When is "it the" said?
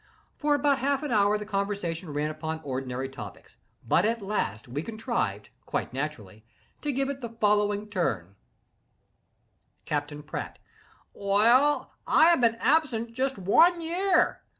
7.07-7.29